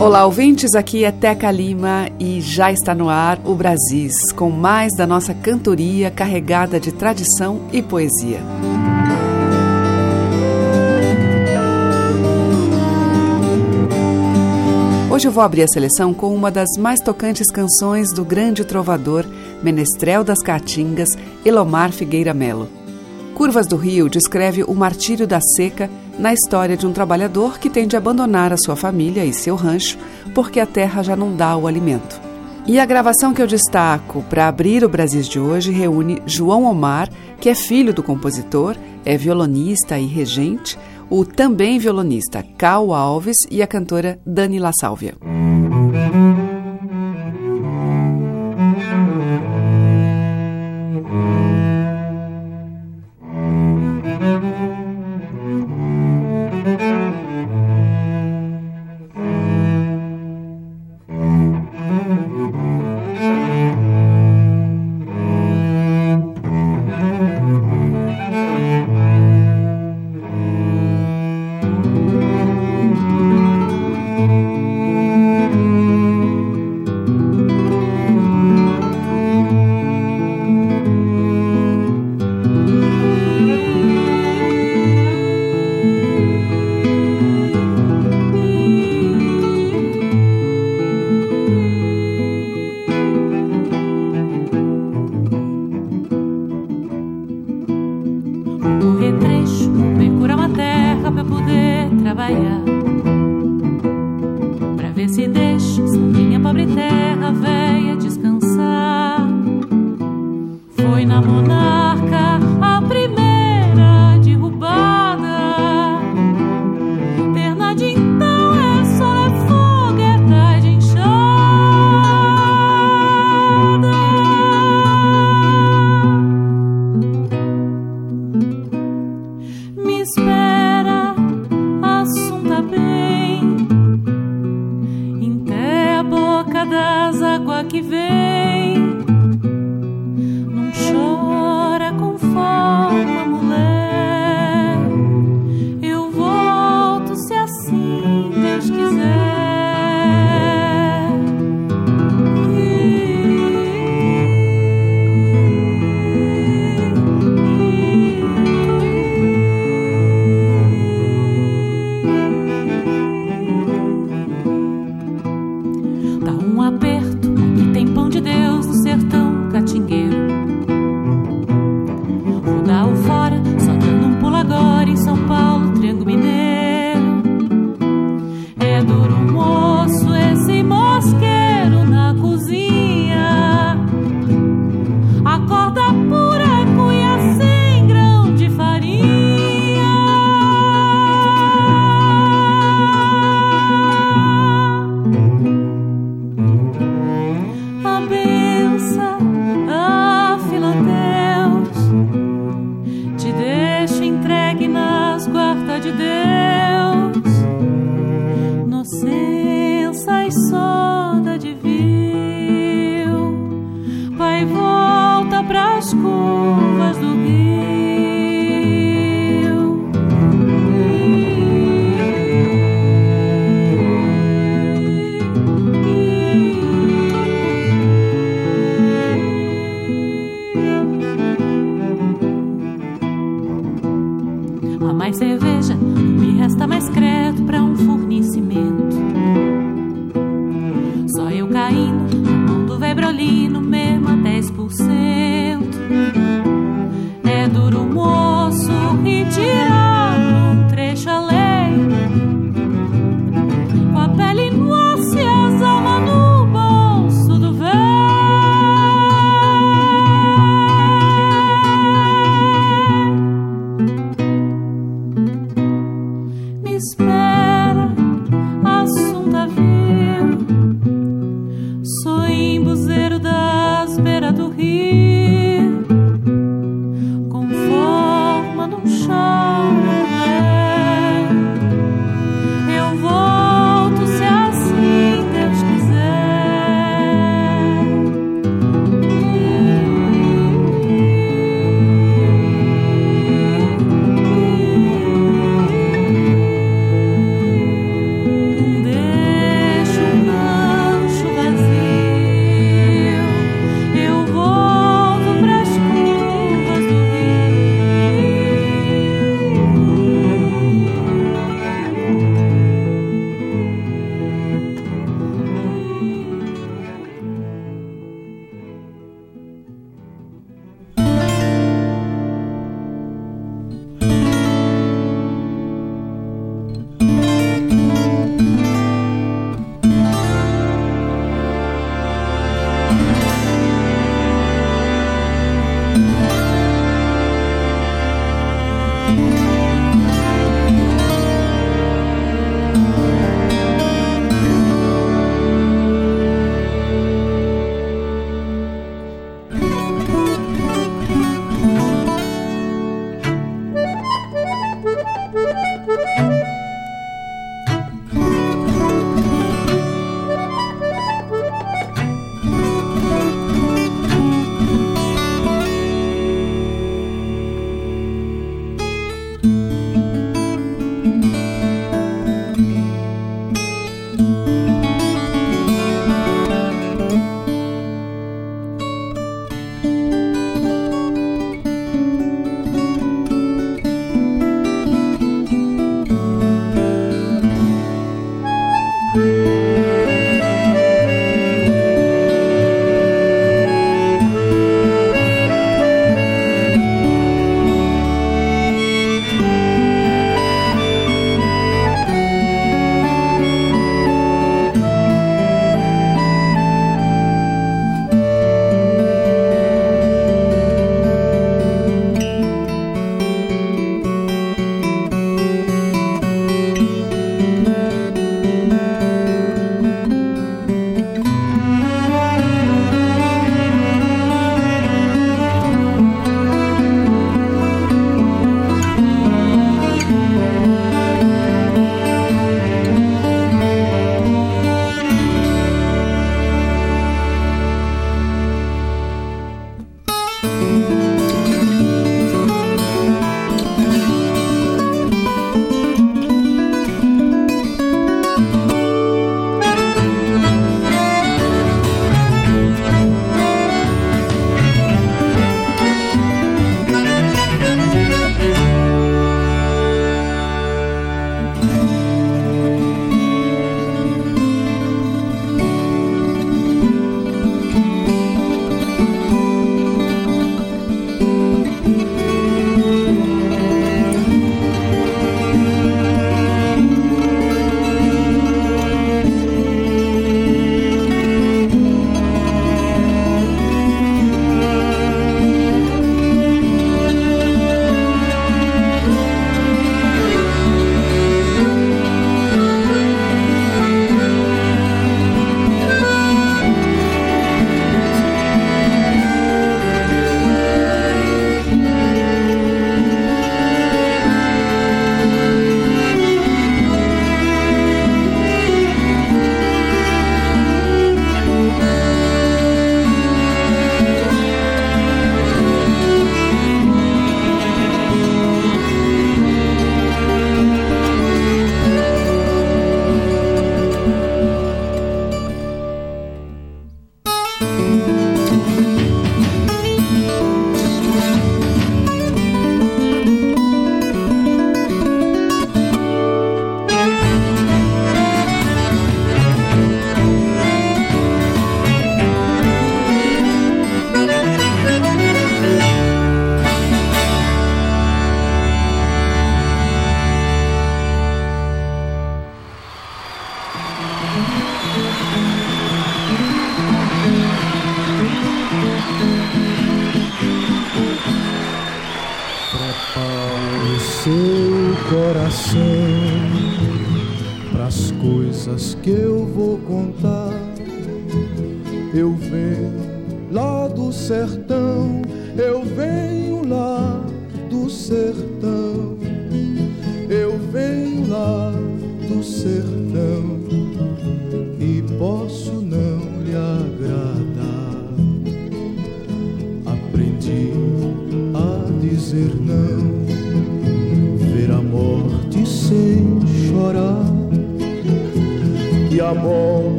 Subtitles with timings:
[0.00, 4.94] Olá, ouvintes, aqui é Teca Lima e já está no ar o Brasis, com mais
[4.96, 8.40] da nossa cantoria carregada de tradição e poesia.
[15.10, 19.24] Hoje eu vou abrir a seleção com uma das mais tocantes canções do grande trovador,
[19.64, 21.08] menestrel das caatingas,
[21.44, 22.68] Elomar Figueira Melo.
[23.34, 27.86] Curvas do Rio descreve o martírio da seca na história de um trabalhador que tem
[27.86, 29.96] de abandonar a sua família e seu rancho
[30.34, 32.20] porque a terra já não dá o alimento.
[32.66, 37.08] E a gravação que eu destaco para abrir o Brasil de hoje reúne João Omar,
[37.40, 43.62] que é filho do compositor, é violonista e regente, o também violonista Cal Alves e
[43.62, 45.14] a cantora Dani La Sálvia.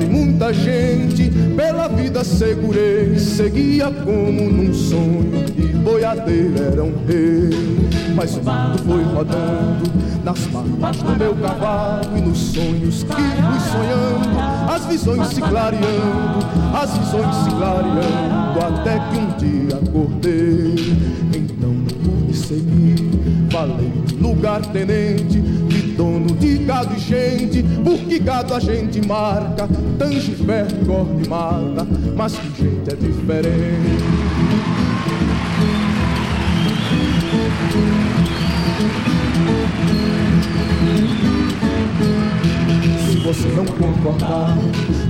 [0.00, 1.30] E muita gente.
[1.56, 5.44] Pela vida segurei, seguia como num sonho.
[5.56, 7.50] E boiadeira era um rei.
[8.14, 13.60] Mas o mundo foi rodando nas matas do meu cavalo e nos sonhos que fui
[13.70, 16.38] sonhando, as visões se clareando,
[16.74, 20.74] as visões se clareando, até que um dia acordei.
[21.34, 22.96] Então pude seguir,
[23.50, 23.92] falei
[24.24, 25.42] lugar tenente,
[26.64, 29.68] gado e gente, porque gado a gente marca,
[29.98, 34.34] tange perto, corte mata, mas que gente é diferente.
[43.06, 44.56] Se você não concordar,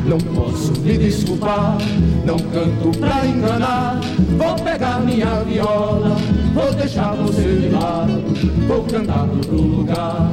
[0.07, 1.79] não posso me desculpar.
[2.25, 4.01] Não canto pra enganar.
[4.37, 6.17] Vou pegar minha viola,
[6.53, 8.23] vou deixar você de lado.
[8.67, 10.31] Vou cantar outro lugar.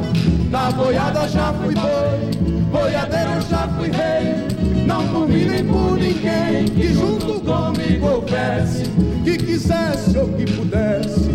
[0.52, 4.86] Na boiada já fui boi, boiadeiro já fui rei.
[4.86, 8.84] Não por nem por ninguém que junto comigo houvesse,
[9.24, 11.32] que quisesse ou que pudesse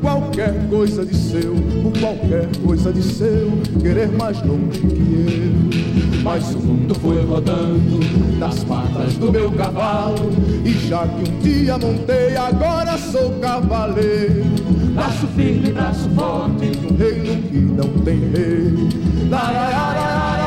[0.00, 3.50] qualquer coisa de seu, por qualquer coisa de seu,
[3.80, 6.22] querer mais longe que eu.
[6.22, 7.98] Mas o mundo foi rodando
[8.38, 10.30] nas patas do meu cavalo,
[10.64, 14.79] e já que um dia montei, agora sou cavaleiro.
[14.94, 19.28] Braço firme, braço forte, um reino que não tem rei.
[19.28, 20.39] La, la, la, la, la,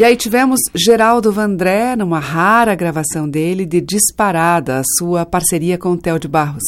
[0.00, 5.90] E aí tivemos Geraldo Vandré numa rara gravação dele de Disparada, a sua parceria com
[5.90, 6.62] o Theo de Barros.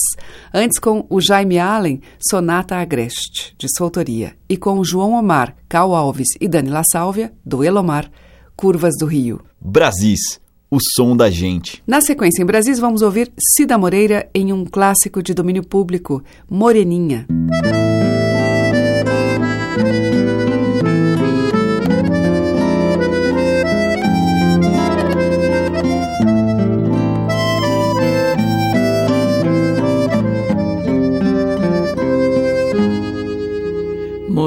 [0.52, 4.34] Antes com o Jaime Allen, Sonata Agreste, de sua autoria.
[4.50, 8.10] E com João Omar, Cal Alves e Dani La Sálvia, do Elomar,
[8.54, 9.40] Curvas do Rio.
[9.58, 10.38] Brasis,
[10.70, 11.82] o som da gente.
[11.86, 17.26] Na sequência, em Brasis, vamos ouvir Cida Moreira em um clássico de domínio público, Moreninha.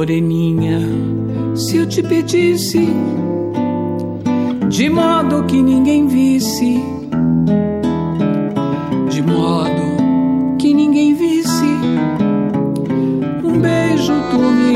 [0.06, 0.82] Moreninha,
[1.56, 2.88] se eu te pedisse,
[4.70, 6.80] de modo que ninguém visse,
[9.10, 9.98] de modo
[10.60, 11.66] que ninguém visse,
[13.44, 14.74] um beijo tu me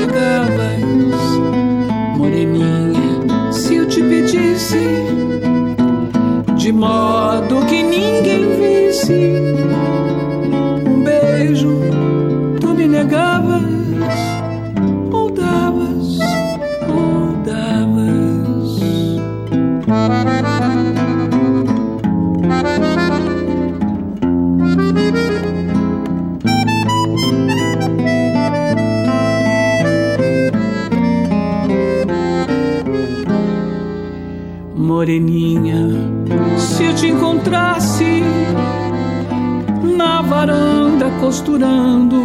[0.00, 0.82] negavas,
[2.18, 4.80] Moreninha, se eu te pedisse,
[6.56, 9.45] de modo que ninguém visse,
[35.06, 35.86] moreninha,
[36.58, 38.22] se eu te encontrasse
[39.96, 42.24] na varanda costurando,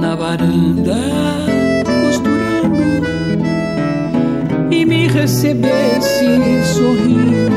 [0.00, 1.55] na varanda
[4.86, 6.24] me recebesse
[6.74, 7.50] sorrindo,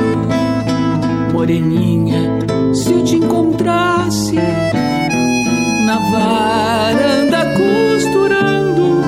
[1.32, 2.40] moreninha,
[2.74, 4.36] se eu te encontrasse
[5.86, 9.02] na varanda costurando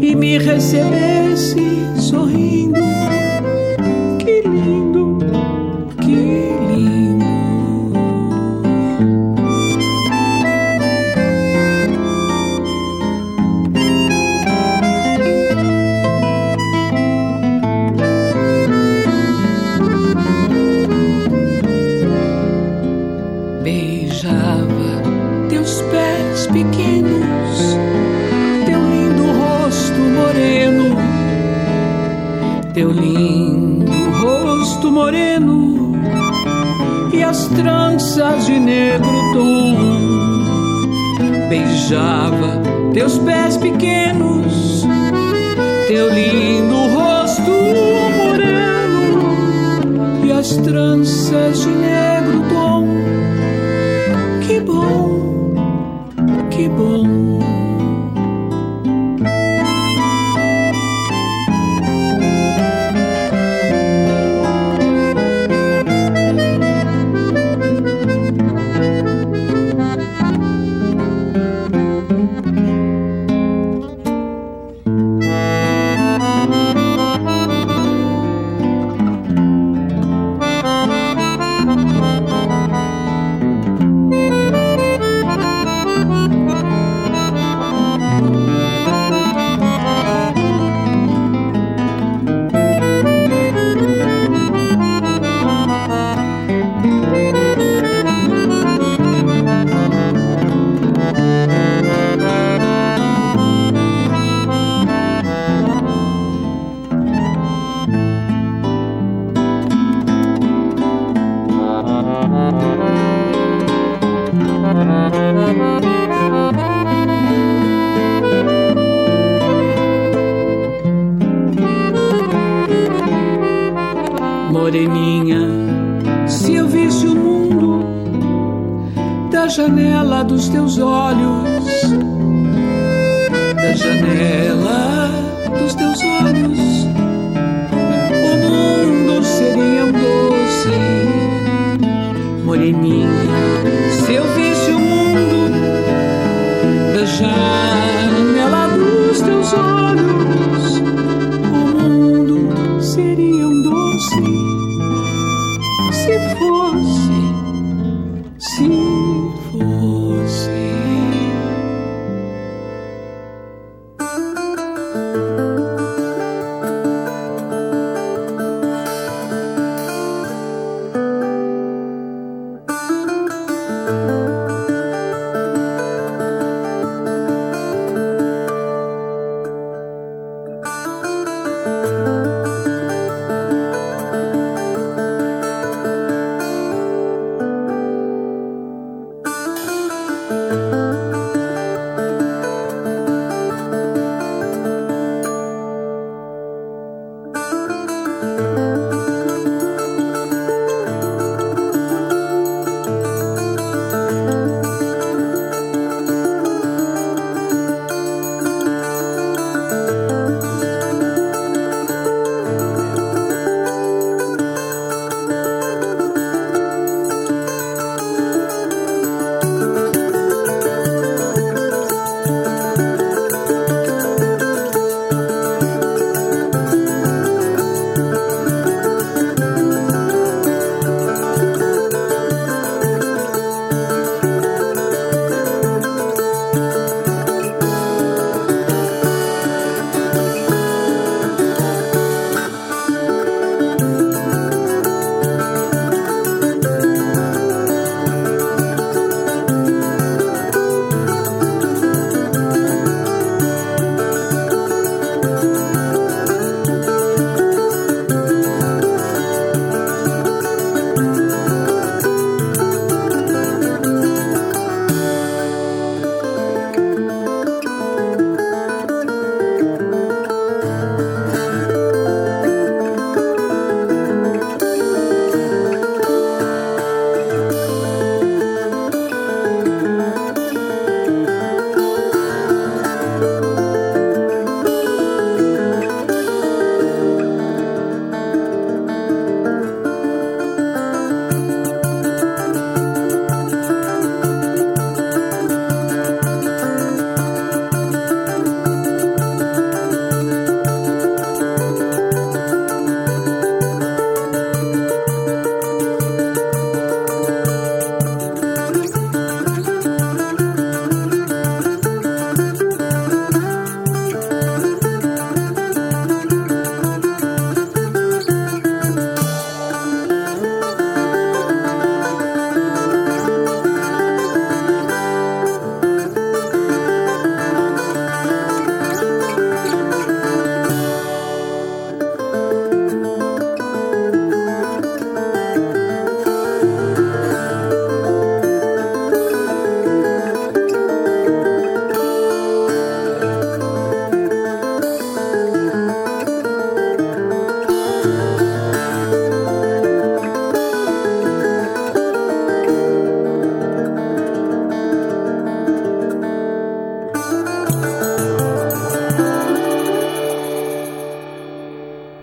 [0.00, 1.95] e me recebesse
[37.46, 39.76] as tranças de negro tom.
[41.48, 42.60] Beijava
[42.92, 44.84] teus pés pequenos,
[45.86, 47.52] teu lindo rosto
[48.16, 49.36] moreno
[50.24, 51.75] e as tranças de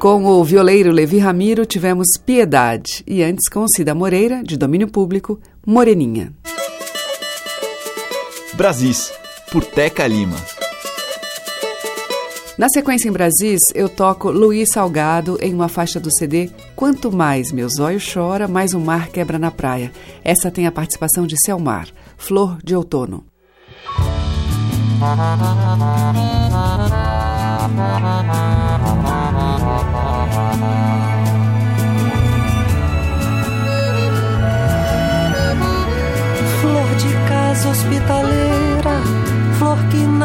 [0.04, 5.40] Com o violeiro Levi Ramiro tivemos Piedade e antes com Cida Moreira, de domínio público,
[5.66, 6.34] Moreninha.
[8.54, 9.14] Brasis,
[9.50, 10.36] por Teca Lima.
[12.58, 17.54] Na sequência em Brasis, eu toco Luiz Salgado em uma faixa do CD Quanto Mais
[17.54, 19.90] Meu Zóio Chora, Mais o Mar Quebra na Praia.
[20.22, 21.88] Essa tem a participação de Selmar,
[22.18, 23.24] Flor de Outono.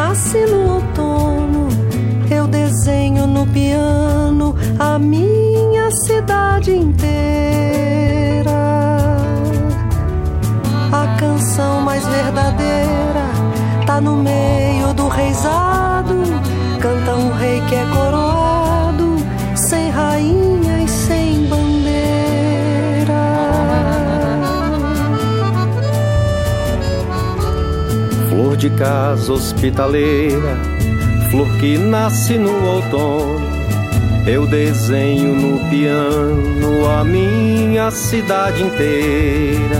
[0.08, 1.68] nasce no outono.
[2.30, 5.37] Eu desenho no piano a minha
[28.68, 30.58] de casa hospitaleira,
[31.30, 33.48] flor que nasce no outono.
[34.26, 39.78] Eu desenho no piano a minha cidade inteira.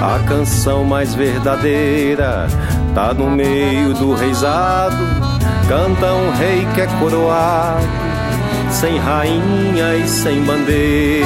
[0.00, 2.46] A canção mais verdadeira
[2.94, 4.96] tá no meio do reizado.
[5.68, 7.86] Canta um rei que é coroado,
[8.70, 11.24] sem rainha e sem bandeira.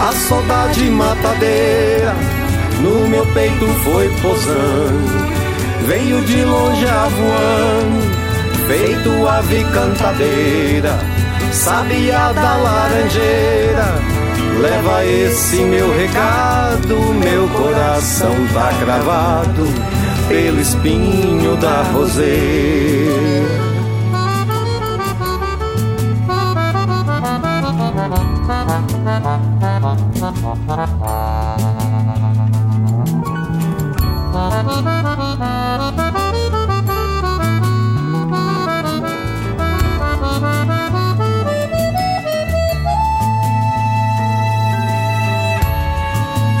[0.00, 2.14] A saudade matadeira
[2.80, 5.28] no meu peito foi posando,
[5.86, 10.98] veio de longe avoando, feito ave cantadeira,
[11.52, 14.18] sabia da laranjeira.
[14.60, 19.66] Leva esse meu recado, meu coração tá cravado
[20.28, 23.68] pelo espinho da roseira.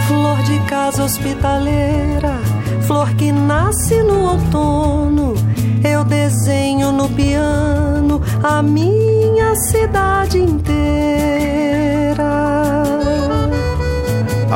[0.06, 2.38] Flor de casa hospitaleira,
[2.86, 5.34] flor que nasce no outono.
[5.82, 10.67] Eu desenho no piano a minha cidade inteira.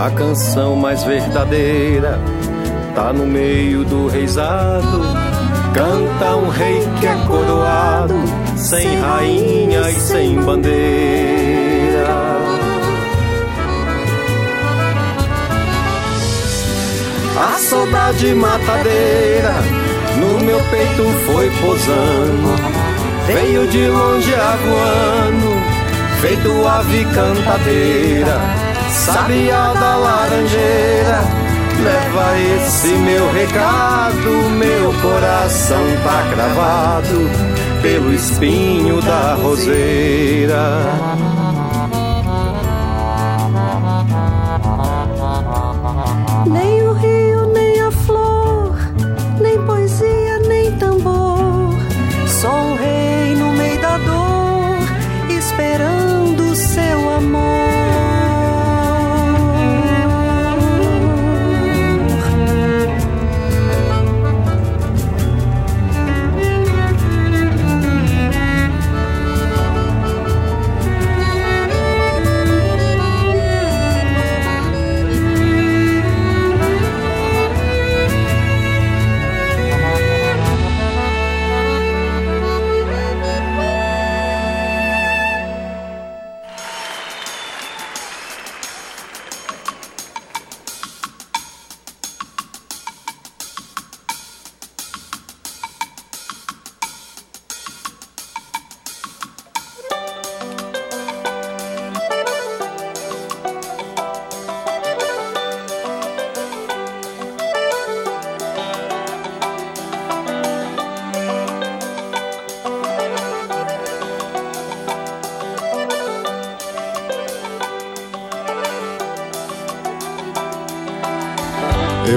[0.03, 2.19] A canção mais verdadeira
[2.93, 5.01] tá no meio do reizado.
[5.73, 8.15] Canta um rei que é coroado,
[8.57, 12.09] sem rainha e sem bandeira.
[17.39, 19.55] A saudade matadeira
[20.19, 22.57] no meu peito foi posando,
[23.29, 25.63] veio de longe avoando,
[26.21, 28.62] feito ave cantadeira,
[28.93, 31.21] sabia da laranjeira.
[31.83, 37.31] Leva esse meu recado, meu coração tá cravado
[37.83, 41.22] pelo espinho da roseira.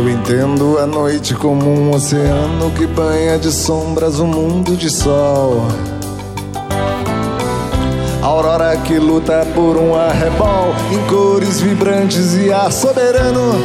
[0.06, 5.64] Eu entendo a noite como um oceano que banha de sombras um mundo de sol.
[8.22, 13.56] Aurora que luta por um arrebol em cores vibrantes e ar soberano.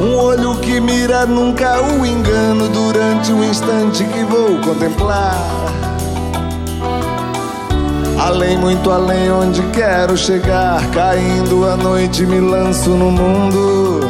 [0.00, 5.65] Um olho que mira nunca o engano durante o instante que vou contemplar.
[8.18, 10.84] Além, muito além, onde quero chegar.
[10.90, 14.00] Caindo a noite, me lanço no mundo.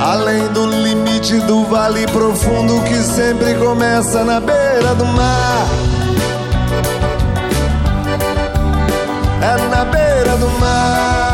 [0.00, 5.66] Além do limite do vale profundo que sempre começa na beira do mar.
[9.42, 11.27] É na beira do mar.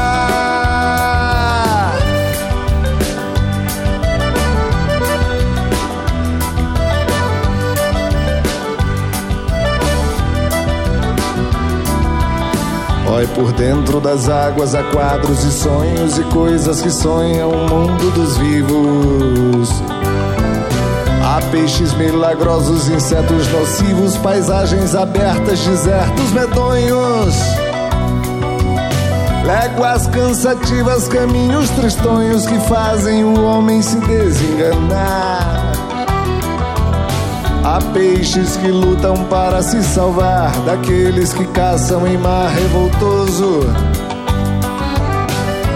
[13.14, 18.10] Olhe por dentro das águas há quadros e sonhos e coisas que sonham o mundo
[18.10, 19.68] dos vivos.
[21.22, 27.36] Há peixes milagrosos, insetos nocivos, paisagens abertas, desertos medonhos.
[29.46, 35.73] Léguas cansativas, caminhos tristonhos que fazem o homem se desenganar.
[37.64, 43.60] Há peixes que lutam para se salvar daqueles que caçam em mar revoltoso.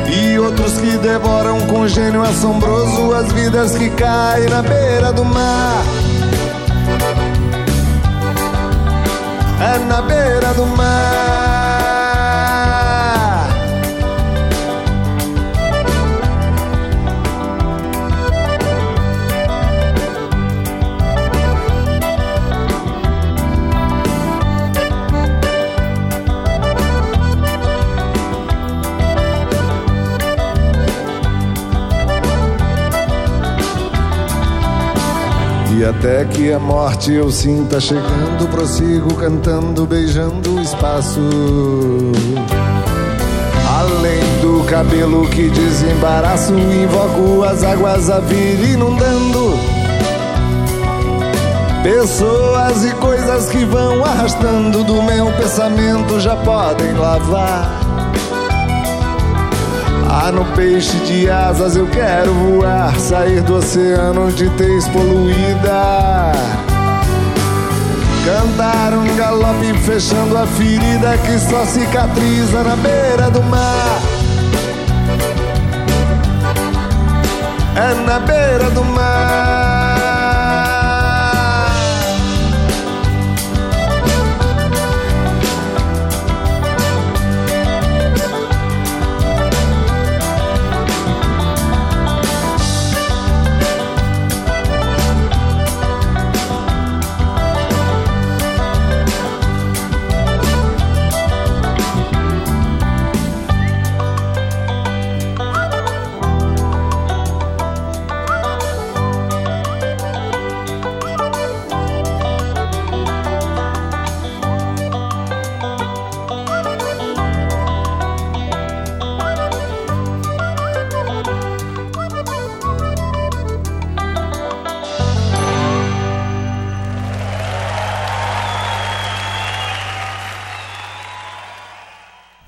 [0.07, 5.83] E outros que devoram com gênio assombroso as vidas que caem na beira do mar.
[9.61, 11.78] É na beira do mar.
[35.79, 41.21] E até que a morte eu sinta chegando, prossigo cantando, beijando o espaço.
[43.79, 49.57] Além do cabelo que desembaraço, invoco as águas a vir inundando.
[51.85, 57.88] Pessoas e coisas que vão arrastando do meu pensamento já podem lavar.
[60.33, 66.33] No peixe de asas eu quero voar, sair do oceano de tez poluída.
[68.27, 74.01] Cantar um galope fechando a ferida que só cicatriza na beira do mar.
[77.75, 79.78] É na beira do mar.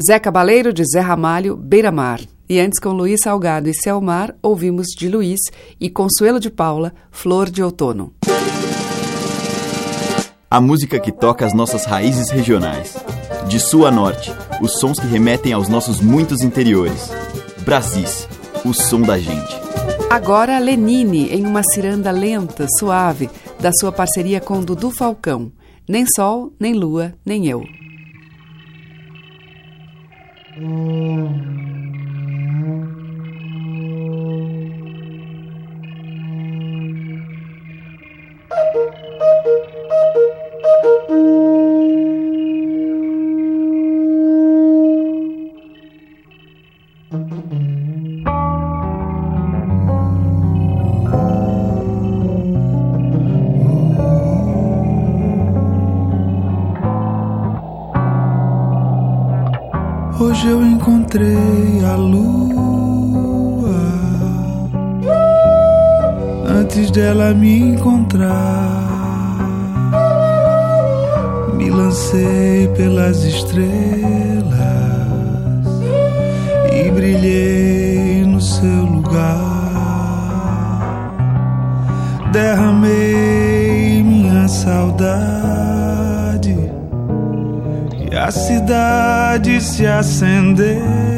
[0.03, 2.21] Zé Cabaleiro de Zé Ramalho, Beira Mar.
[2.49, 5.39] E antes com Luiz Salgado e Selmar, ouvimos de Luiz
[5.79, 8.15] e Consuelo de Paula, Flor de Outono.
[10.51, 12.97] A música que toca as nossas raízes regionais.
[13.47, 14.33] De sul a norte,
[14.63, 17.11] os sons que remetem aos nossos muitos interiores.
[17.65, 18.27] Brasis,
[18.65, 19.55] o som da gente.
[20.09, 23.29] Agora Lenine em uma ciranda lenta, suave,
[23.61, 25.53] da sua parceria com Dudu Falcão.
[25.87, 27.63] Nem sol, nem lua, nem eu.
[30.61, 31.80] Mm.
[60.41, 63.77] Hoje eu encontrei a lua
[66.49, 69.37] antes dela me encontrar.
[71.59, 73.69] Me lancei pelas estrelas
[76.73, 79.37] e brilhei no seu lugar.
[82.33, 85.80] Derramei minha saudade
[88.21, 91.10] a cidade se acendeu.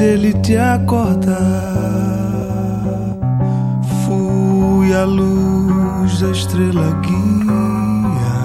[0.00, 1.36] Dele te acordar.
[4.02, 8.40] Fui a luz da estrela guia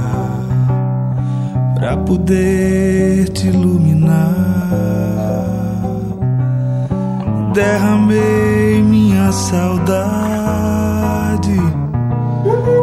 [1.76, 4.36] pra poder te iluminar.
[7.54, 9.96] Derramei minha saudade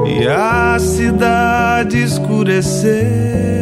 [0.07, 3.62] e a cidade escureceu.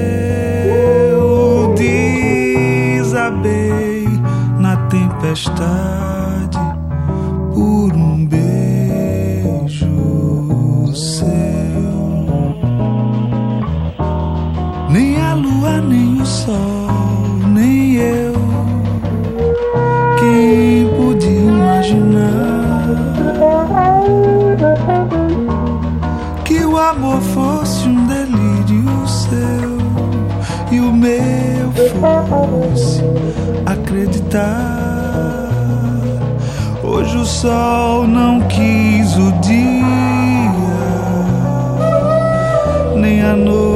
[5.30, 6.58] tempestade
[7.54, 9.86] por um beijo
[10.92, 11.30] seu.
[14.90, 16.56] Nem a lua, nem o sol,
[17.46, 18.32] nem eu.
[20.18, 22.86] Quem podia imaginar
[26.44, 29.78] que o amor fosse um delírio seu
[30.72, 33.04] e o meu fosse
[33.64, 34.89] acreditar?
[37.14, 40.54] o sol não quis o dia,
[42.96, 43.69] nem a noite.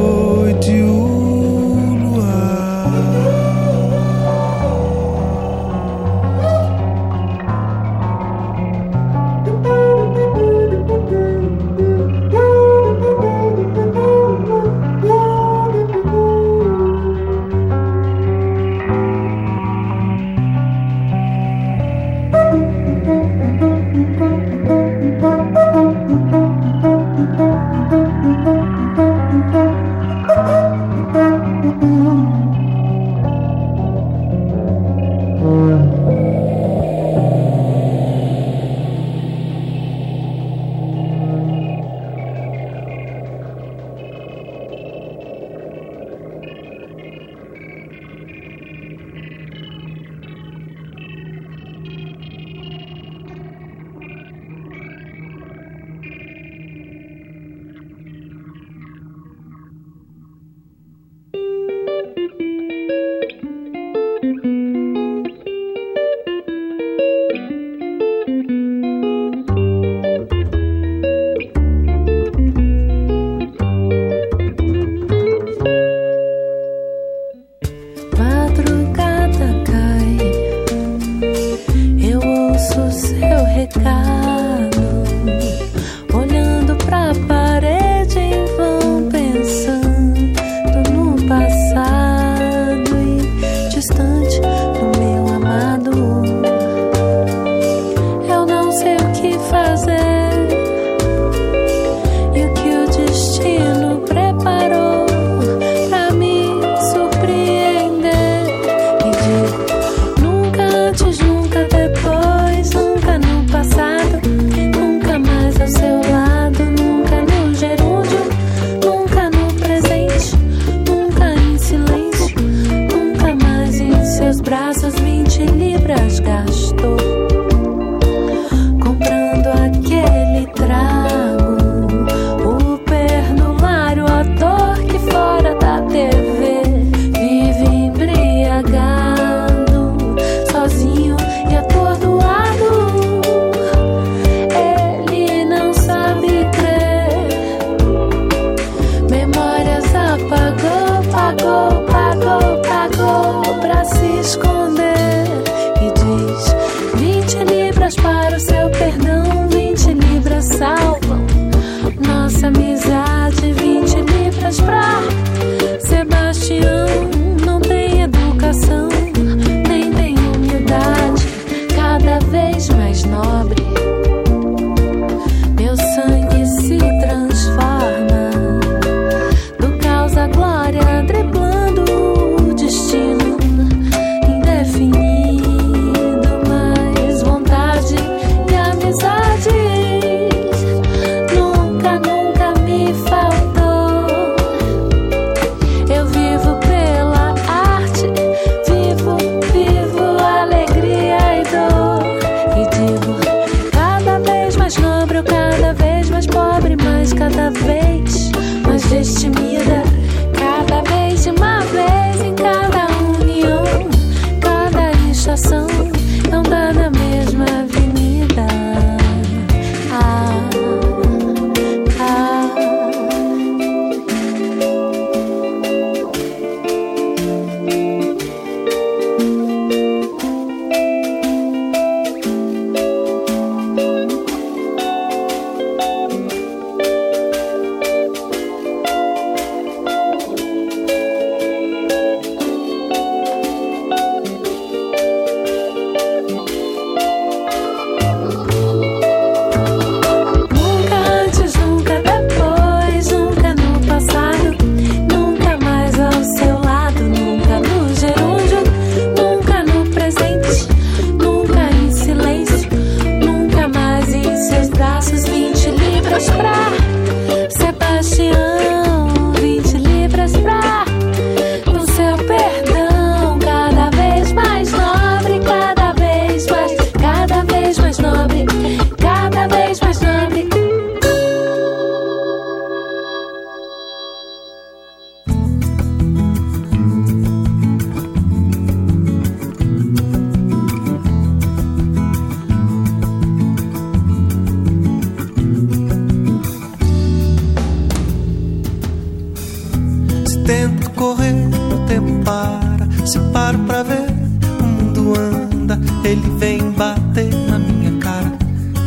[306.04, 308.30] Ele vem bater na minha cara.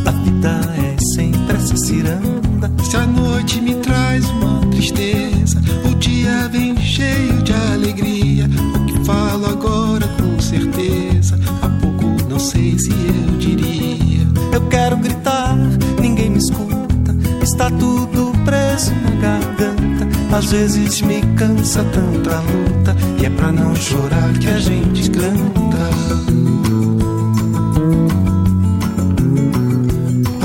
[0.05, 2.71] A vida é sempre essa ciranda.
[2.83, 8.45] Se a noite me traz uma tristeza, o dia vem cheio de alegria.
[8.45, 14.27] O que falo agora com certeza, há pouco não sei se eu diria.
[14.53, 15.55] Eu quero gritar,
[15.99, 17.15] ninguém me escuta.
[17.41, 20.37] Está tudo preso na garganta.
[20.37, 22.95] Às vezes me cansa tanta luta.
[23.19, 26.36] E é pra não chorar que a gente canta.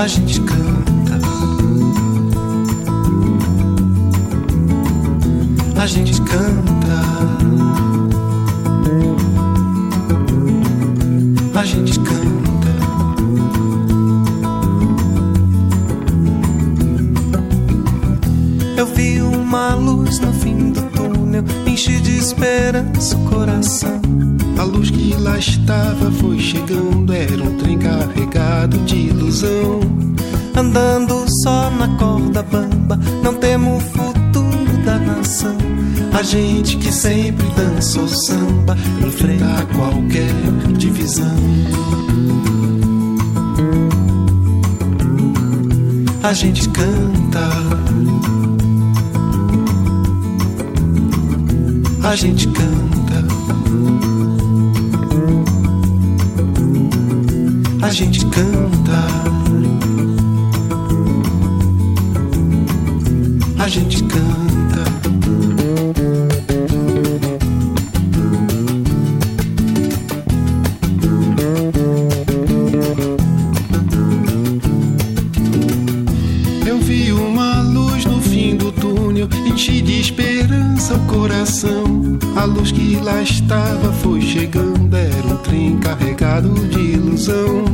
[0.03, 1.21] A gente canta.
[5.81, 7.03] A gente canta.
[11.55, 12.19] A gente canta.
[18.77, 24.12] Eu vi uma luz no fim do túnel, enchi de esperança o coração.
[24.63, 29.81] A luz que lá estava foi chegando, era um trem carregado de ilusão.
[30.57, 35.57] Andando só na corda bamba, não temos o futuro da nação.
[36.17, 40.33] A gente que sempre dançou samba, enfrenta qualquer
[40.79, 41.27] divisão.
[46.23, 47.49] A gente canta.
[52.05, 52.92] A gente canta.
[57.93, 59.05] Gente canta.
[63.59, 64.83] A gente canta.
[76.67, 82.12] Eu vi uma luz no fim do túnel, enchi de esperança o coração.
[82.43, 87.65] A luz que lá estava foi chegando, era um trem carregado de ilusão.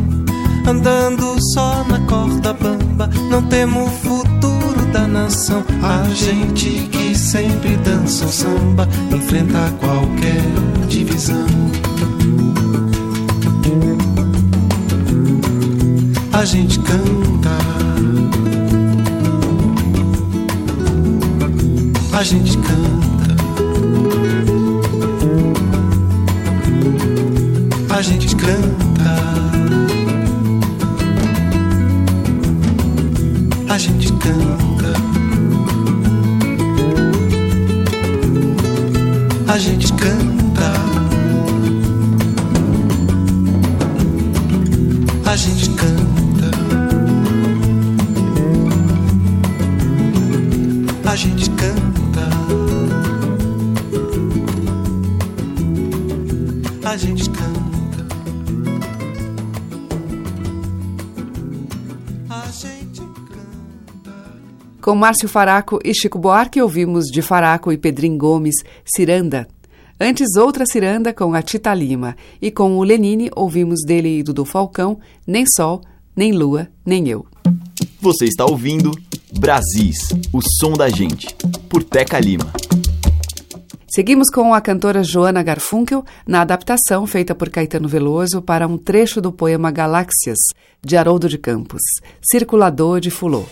[0.66, 5.64] Andando só na corda bamba, não temos o futuro da nação.
[5.82, 10.42] A gente que sempre dança o samba, enfrenta qualquer
[10.86, 11.46] divisão.
[16.30, 17.56] A gente canta.
[22.12, 23.07] A gente canta.
[27.98, 29.16] A gente canta.
[33.68, 34.92] A gente canta.
[39.48, 40.72] A gente canta.
[45.26, 45.67] A gente
[64.88, 68.54] Com Márcio Faraco e Chico Buarque, ouvimos de Faraco e Pedrinho Gomes,
[68.86, 69.46] Ciranda.
[70.00, 72.16] Antes, outra ciranda com a Tita Lima.
[72.40, 75.82] E com o Lenine, ouvimos dele e Dudu Falcão, Nem Sol,
[76.16, 77.26] Nem Lua, Nem Eu.
[78.00, 78.90] Você está ouvindo
[79.38, 81.36] Brasis, o som da gente,
[81.68, 82.50] por Teca Lima.
[83.94, 89.20] Seguimos com a cantora Joana Garfunkel na adaptação feita por Caetano Veloso para um trecho
[89.20, 90.38] do poema Galáxias,
[90.82, 91.82] de Haroldo de Campos,
[92.22, 93.44] Circulador de Fulô.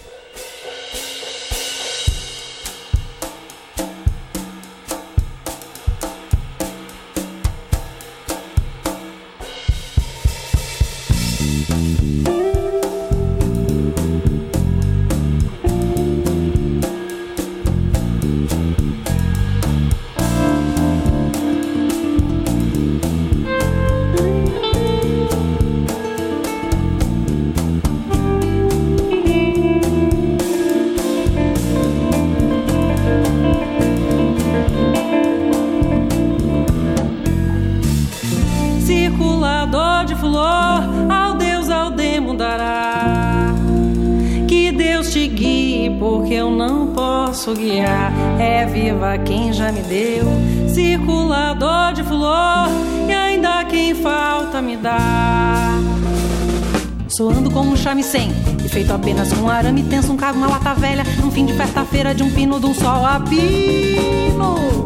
[57.56, 58.30] Como um chamecém
[58.62, 62.14] E feito apenas com arame tenso Um carro, uma lata velha Num fim de festa-feira
[62.14, 64.84] De um pino de um sol a pino.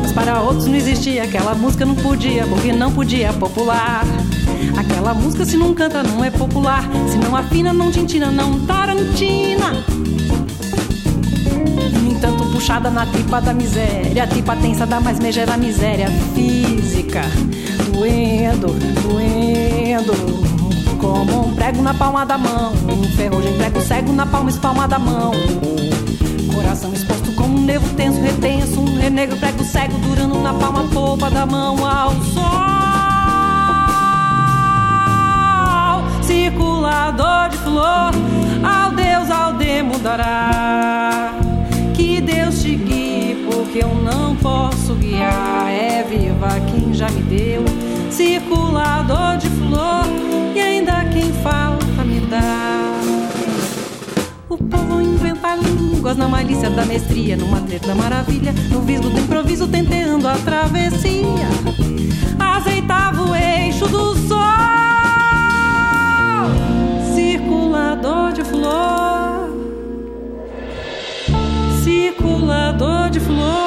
[0.00, 4.06] Mas para outros não existia Aquela música não podia Porque não podia popular.
[4.74, 6.82] Aquela música se não canta não é popular.
[7.10, 9.84] Se não afina, não tintina, não tarantina.
[11.92, 17.22] No entanto puxada na tripa da miséria, a tripa tensa da mais megera miséria física,
[17.92, 18.68] doendo,
[19.02, 20.33] doendo.
[21.04, 24.98] Como um prego na palma da mão, um ferrugem prego cego na palma espalma da
[24.98, 25.32] mão.
[26.54, 31.30] Coração exposto como um nevo tenso, retenso, um renegro prego cego durando na palma polpa
[31.30, 32.54] da mão ao sol.
[36.22, 38.10] Circulador de flor,
[38.64, 41.34] ao Deus, ao demo dará.
[41.92, 45.68] Que Deus te guie, porque eu não posso guiar.
[45.68, 47.53] É viva quem já me deu,
[56.16, 61.48] na malícia da mestria, numa treta maravilha, no visgo do improviso, tentando a travessia.
[62.38, 64.38] Azeitava o eixo do sol,
[67.14, 69.48] circulador de flor,
[71.82, 73.63] circulador de flor,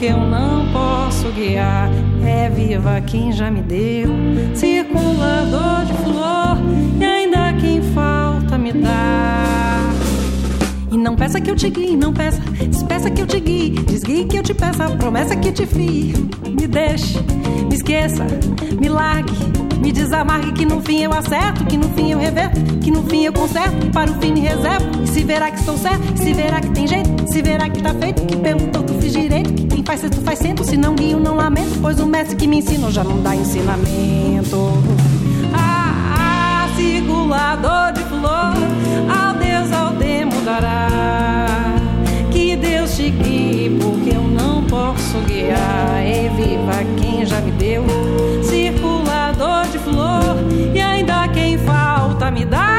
[0.00, 1.90] porque eu não posso guiar.
[2.24, 4.08] É viva quem já me deu,
[4.54, 6.56] circulador de flor,
[6.98, 9.39] e ainda quem falta me dá.
[11.00, 12.38] Não peça que eu te guie, não peça,
[12.68, 16.12] despeça que eu te guie, desguie que eu te peça, promessa que te fie.
[16.46, 17.18] Me deixe,
[17.66, 18.26] me esqueça,
[18.78, 19.32] me largue,
[19.80, 23.24] me desamargue que no fim eu acerto, que no fim eu reverto, que no fim
[23.24, 25.02] eu conserto, e para o fim me reservo.
[25.02, 27.94] E se verá que estou certo, se verá que tem jeito, se verá que tá
[27.94, 31.18] feito, que perguntou tu fiz direito, que quem faz sexto faz cento, se não guio
[31.18, 34.70] não lamento, pois o mestre que me ensinou já não dá ensinamento.
[35.54, 38.54] Ah, ah circulador de flor,
[39.08, 39.29] ao
[45.10, 46.06] não posso guiar.
[46.06, 47.84] E viva quem já me deu,
[48.42, 50.36] circulador de flor,
[50.74, 52.69] e ainda quem falta me dá.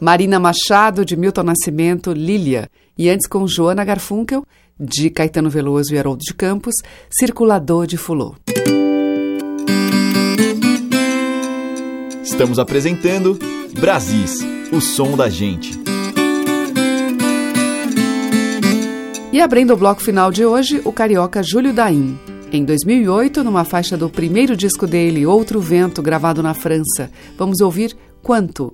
[0.00, 2.68] Marina Machado, de Milton Nascimento, Lília.
[2.96, 4.44] E antes com Joana Garfunkel,
[4.78, 6.74] de Caetano Veloso e Haroldo de Campos,
[7.10, 8.34] Circulador de Fulô.
[12.22, 13.38] Estamos apresentando
[13.78, 14.40] Brasis,
[14.72, 15.78] o som da gente.
[19.32, 22.18] E abrindo o bloco final de hoje, o carioca Júlio Daim.
[22.52, 27.96] Em 2008, numa faixa do primeiro disco dele, Outro Vento, gravado na França, vamos ouvir
[28.22, 28.72] Quanto.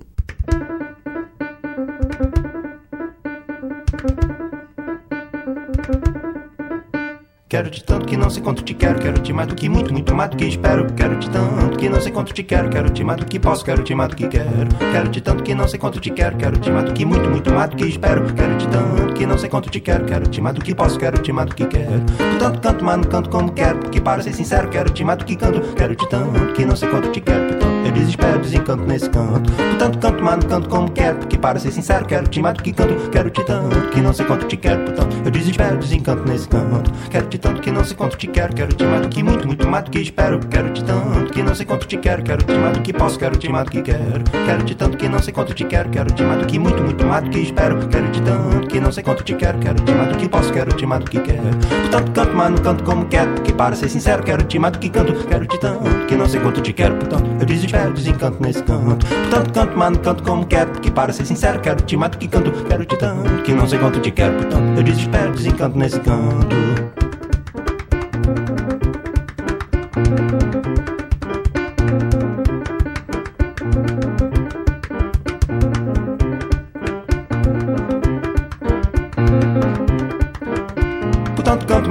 [7.51, 10.29] Quero-te tanto que não sei quanto te quero, quero-te mais do que muito, muito mais
[10.29, 10.87] do que espero.
[10.93, 14.09] Quero-te tanto que não sei quanto te quero, quero-te mais do que posso, quero-te mais
[14.09, 14.47] do que quero.
[14.93, 17.69] Quero-te tanto que não sei quanto te quero, quero-te mais do que muito, muito mais
[17.69, 18.23] do que espero.
[18.33, 21.49] Quero-te tanto que não sei quanto te quero, quero-te mais do que posso, quero-te mais
[21.49, 21.99] do que quero.
[21.99, 25.25] Do tanto canto, mas não canto como quero, porque para ser sincero, quero-te mais do
[25.25, 25.59] que canto.
[25.75, 29.51] Quero-te tanto que não sei quanto te quero, portanto eu desespero, desencanto nesse canto.
[29.51, 32.63] Do tanto canto, mas não canto como quero, porque para ser sincero, quero-te mais do
[32.63, 33.09] que canto.
[33.09, 36.91] Quero-te tanto que não sei quanto te quero, portanto eu desespero, desencanto nesse canto.
[37.09, 39.67] Quero-te tanto que não sei quanto te quero, quero te mais do que muito, muito
[39.67, 40.39] mais do que espero.
[40.47, 43.19] Quero te tanto que não sei quanto te quero, quero te mais do que posso,
[43.19, 44.23] quero te mais do que quero.
[44.45, 46.83] Quero te tanto que não sei quanto te quero, quero te mais do que muito,
[46.83, 47.87] muito mais do que espero.
[47.87, 50.53] Quero te tanto que não sei quanto te quero, quero te mais do que posso,
[50.53, 51.41] quero te mais do que quero.
[51.81, 54.79] Portanto, canto, mas não canto como quero, porque para ser sincero, quero te mais do
[54.79, 55.13] que canto.
[55.27, 59.05] Quero te tanto que não sei quanto te quero, portanto, eu desespero, desencanto nesse canto.
[59.05, 62.17] Portanto, canto, mas não canto como quero, porque para ser sincero, quero te mais do
[62.17, 62.51] que canto.
[62.51, 66.55] Quero te tanto que não sei quanto te quero, portanto, eu desespero, desencanto nesse canto.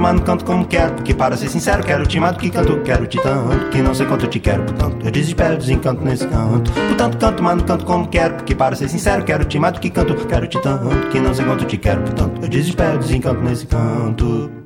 [0.01, 0.93] Mas não canto como quero.
[0.93, 2.81] Porque para ser sincero, quero te mais do que canto.
[2.81, 4.63] Quero te tanto, que não sei quanto te quero.
[4.63, 6.71] Portanto, eu desespero, desencanto nesse canto.
[6.71, 8.33] Portanto, canto, mas não canto como quero.
[8.35, 10.15] Porque para ser sincero, quero te mais do que canto.
[10.25, 12.01] Quero te tanto, que não sei quanto te quero.
[12.01, 14.60] Portanto, eu desespero, desencanto nesse canto.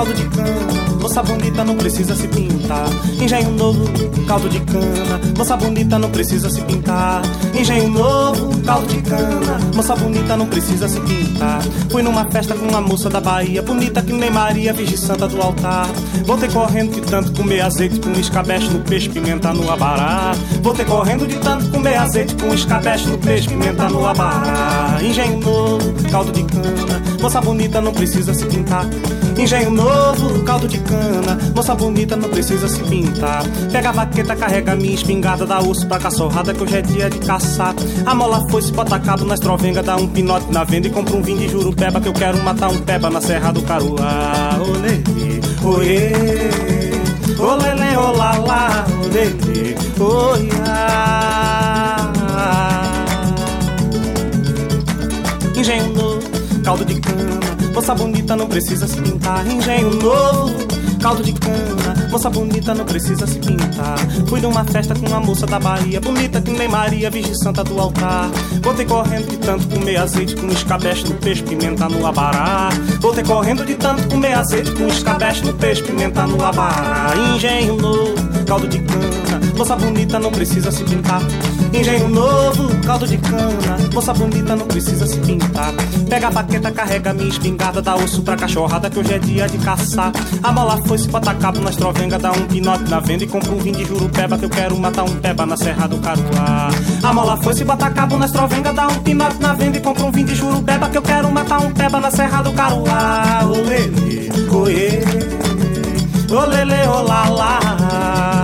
[0.00, 0.80] Caldo de cana.
[1.02, 2.86] Moça bonita não precisa se pintar.
[3.20, 3.84] Engenho novo,
[4.26, 5.20] caldo de cana.
[5.36, 7.22] Moça bonita não precisa se pintar.
[7.58, 9.58] Engenho novo, caldo de cana.
[9.74, 11.60] Moça bonita não precisa se pintar.
[11.90, 15.40] Fui numa festa com uma moça da Bahia, bonita que nem Maria, Virgem Santa do
[15.42, 15.86] altar.
[16.24, 20.32] Voltei correndo de tanto comer azeite com escabeche no peixe, pimenta no abará.
[20.62, 24.98] Voltei correndo de tanto comer azeite com escabeche no peixe, pimenta no abará.
[25.02, 27.02] Engenho novo, caldo de cana.
[27.20, 28.86] Moça bonita não precisa se pintar.
[29.40, 31.38] Engenho novo, caldo de cana.
[31.54, 33.42] Moça bonita não precisa se pintar.
[33.72, 37.18] Pega a vaqueta, carrega minha espingarda, dá osso pra cachorrada que hoje é dia de
[37.20, 37.74] caçar.
[38.04, 41.16] A mola foi, se bota cabo na estrovenga, dá um pinote na venda e compra
[41.16, 44.60] um vinho de jurupeba que eu quero matar um peba na Serra do Caruá.
[44.60, 45.00] Olê,
[45.64, 46.12] oiê,
[47.38, 51.19] olele, olala, olele, oiá.
[57.72, 59.46] Moça bonita não precisa se pintar.
[59.46, 60.54] Engenho novo,
[61.00, 62.08] caldo de cana.
[62.10, 63.98] Moça bonita não precisa se pintar.
[64.28, 67.78] Fui numa festa com uma moça da Bahia, bonita que nem Maria, Virgem Santa do
[67.80, 68.28] altar.
[68.62, 72.70] Voltei correndo de tanto comer azeite com escabeche no peixe, pimenta no abará.
[73.00, 77.14] Voltei correndo de tanto comer azeite com escabeche no peixe, pimenta no abará.
[77.34, 78.14] Engenho novo,
[78.46, 79.29] caldo de cana.
[79.60, 81.20] Moça bonita não precisa se pintar.
[81.70, 83.76] Engenho novo, caldo de cana.
[83.92, 85.74] Moça bonita não precisa se pintar.
[86.08, 89.58] Pega a baqueta, carrega minha espingarda, dá osso pra cachorrada que hoje é dia de
[89.58, 90.12] caçar.
[90.42, 93.52] A mola foi, se bota cabo na estrovenga, dá um pinote na venda e compra
[93.52, 96.70] um vinho de jurupeba que eu quero matar um peba na Serra do Caruá.
[97.02, 100.06] A mola foi, se bota cabo na estrovenga, dá um pinote na venda e compra
[100.06, 103.42] um vinho de jurupeba que eu quero matar um peba na Serra do Caruá.
[103.44, 105.02] Olele, oê,
[106.30, 108.39] olele, olala.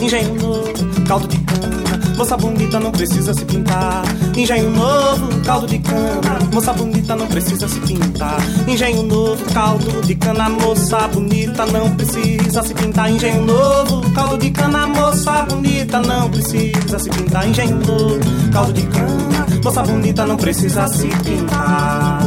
[0.00, 2.00] Engenho novo, caldo de cana.
[2.16, 4.02] Moça bonita não precisa se pintar.
[4.36, 6.38] Engenho novo, caldo de cana.
[6.52, 8.38] Moça bonita não precisa se pintar.
[8.68, 10.48] Engenho novo, caldo de cana.
[10.48, 13.10] Moça bonita não precisa se pintar.
[13.10, 14.86] Engenho novo, caldo de cana.
[14.86, 17.48] Moça bonita não precisa se pintar.
[17.48, 19.46] Engenho novo, caldo de cana.
[19.64, 22.20] Moça bonita não precisa se pintar.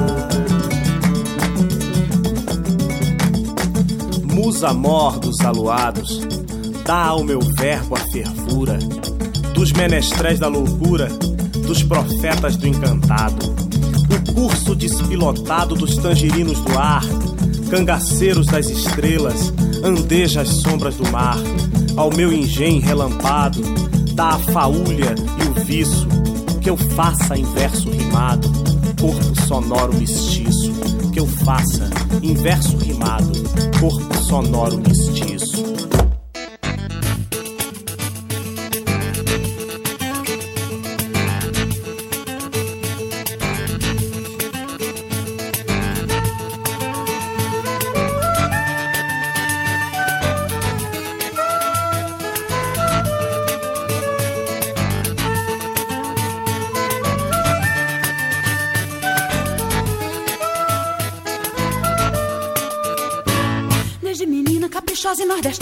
[4.34, 6.22] Musa mor dos aluados,
[6.86, 8.78] dá ao meu verbo a fervura
[9.54, 11.08] dos menestréis da loucura,
[11.66, 13.54] dos profetas do encantado.
[14.10, 17.04] O curso despilotado dos tangerinos do ar,
[17.70, 19.54] cangaceiros das estrelas,
[19.84, 21.38] andeja as sombras do mar.
[21.96, 23.62] Ao meu engenho relampado,
[24.14, 26.08] dá a faúlha e o viço,
[26.60, 28.52] que eu faça em verso rimado,
[29.00, 30.74] corpo sonoro mestiço,
[31.14, 31.90] que eu faça
[32.22, 33.32] em verso rimado,
[33.80, 35.64] corpo sonoro mestiço.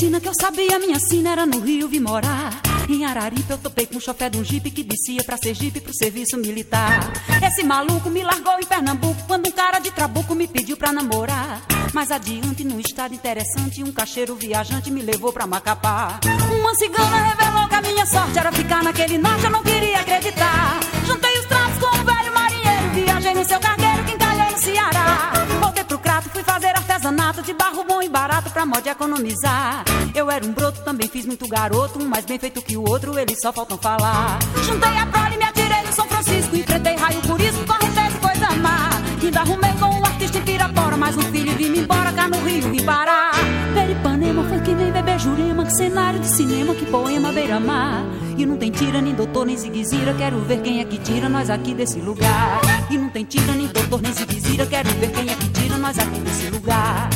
[0.02, 2.60] E nordestina que eu sabia, minha sina era no Rio, vi morar.
[2.90, 5.94] Em Araripe eu topei com o chofé de um jipe que descia pra Sergipe pro
[5.94, 7.12] serviço militar.
[7.46, 11.62] Esse maluco me largou em Pernambuco quando um cara de trabuco me pediu pra namorar.
[11.94, 16.20] Mais adiante, num estado interessante, um cacheiro viajante me levou pra Macapá.
[16.60, 20.80] Uma cigana revelou que a minha sorte era ficar naquele norte, eu não queria acreditar.
[21.06, 25.32] Juntei os traços com um velho marinheiro, viajei no seu cargueiro que encalhei no Ceará.
[25.60, 26.91] Voltei pro crato, fui fazer artesanato
[28.62, 29.84] pra modo de economizar.
[30.14, 33.18] Eu era um broto, também fiz muito garoto, um mais bem feito que o outro,
[33.18, 34.38] eles só faltam falar.
[34.64, 38.52] Juntei a prole, me atirei no São Francisco, enfrentei raio por isso, correnteza e coisa
[38.58, 38.90] má.
[39.24, 42.70] Ainda arrumei com um artista em Pirapora, mais um filho vim embora cá no Rio
[42.70, 43.32] vim parar.
[43.74, 48.04] Peripanema foi que nem bebê Jurema, que cenário de cinema, que poema beira-mar.
[48.38, 51.50] E não tem tira, nem doutor, nem ziguezira, quero ver quem é que tira nós
[51.50, 52.62] aqui desse lugar.
[52.92, 55.98] E não tem tira, nem doutor, nem ziguezira, quero ver quem é que tira nós
[55.98, 57.10] aqui desse lugar.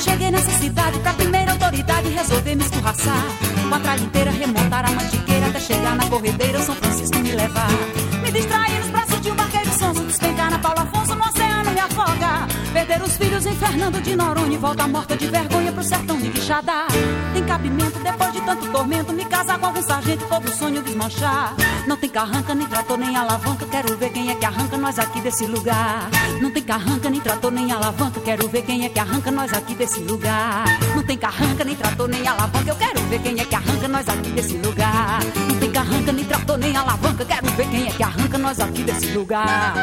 [0.00, 3.24] Cheguei nessa cidade pra primeira autoridade resolver me escorraçar?
[3.68, 7.68] Com a tralha inteira remontar a mantiqueira até chegar na corredeira São Francisco me levar.
[8.22, 10.89] Me distrair nos braços de um barqueiro sonso, despencar na Paulo
[12.72, 16.30] Perder os filhos em Fernando de Noronha e volta morta de vergonha pro sertão de
[16.30, 16.86] Quixadá.
[17.32, 21.54] Tem cabimento depois de tanto tormento me casar com algum sargento todo sonho desmanchar.
[21.88, 25.20] Não tem carranca, nem trator, nem alavanca, quero ver quem é que arranca nós aqui
[25.20, 26.08] desse lugar.
[26.40, 29.74] Não tem carranca, nem trator, nem alavanca, quero ver quem é que arranca nós aqui
[29.74, 30.64] desse lugar.
[30.94, 34.08] Não tem carranca, nem trator, nem alavanca, eu quero ver quem é que arranca nós
[34.08, 35.20] aqui desse lugar.
[35.48, 38.84] Não tem carranca, nem trator, nem alavanca, quero ver quem é que arranca nós aqui
[38.84, 39.74] desse lugar.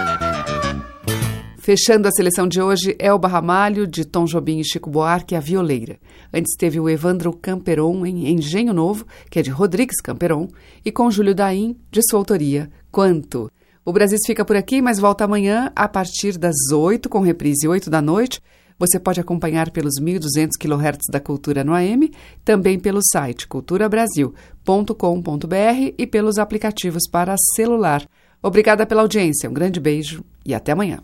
[1.67, 5.99] Fechando a seleção de hoje, Elba Ramalho, de Tom Jobim e Chico Buarque, A Violeira.
[6.33, 10.47] Antes teve o Evandro Camperon, em Engenho Novo, que é de Rodrigues Camperon,
[10.85, 13.51] e com Júlio Daim, de sua autoria, Quanto.
[13.83, 17.89] O Brasil fica por aqui, mas volta amanhã a partir das 8, com reprise 8
[17.89, 18.41] da noite.
[18.79, 22.09] Você pode acompanhar pelos 1.200 kHz da Cultura no AM,
[22.45, 28.07] também pelo site culturabrasil.com.br e pelos aplicativos para celular.
[28.41, 31.03] Obrigada pela audiência, um grande beijo e até amanhã.